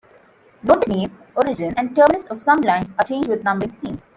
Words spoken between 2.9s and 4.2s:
are changed with numbering scheme.